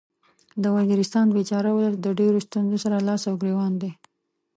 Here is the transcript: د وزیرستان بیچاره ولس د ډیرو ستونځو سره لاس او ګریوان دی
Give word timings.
د 0.63 0.63
وزیرستان 0.75 1.25
بیچاره 1.37 1.69
ولس 1.73 1.95
د 2.01 2.07
ډیرو 2.19 2.39
ستونځو 2.47 2.77
سره 2.83 3.05
لاس 3.07 3.21
او 3.29 3.35
ګریوان 3.41 3.73
دی 3.81 3.91